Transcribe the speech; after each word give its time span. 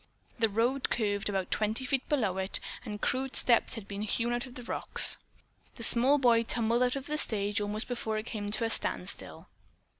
The 0.39 0.49
road 0.49 0.89
curved 0.89 1.29
about 1.29 1.51
twenty 1.51 1.85
feet 1.85 2.09
below 2.09 2.39
it, 2.39 2.59
and 2.83 2.99
crude 2.99 3.35
steps 3.35 3.75
had 3.75 3.87
been 3.87 4.01
hewn 4.01 4.33
out 4.33 4.47
of 4.47 4.55
the 4.55 4.63
rocks. 4.63 5.17
The 5.75 5.83
small 5.83 6.17
boy 6.17 6.41
tumbled 6.41 6.81
out 6.81 6.95
of 6.95 7.05
the 7.05 7.19
stage 7.19 7.61
almost 7.61 7.87
before 7.87 8.17
it 8.17 8.25
came 8.25 8.49
to 8.49 8.63
a 8.65 8.69
standstill. 8.71 9.47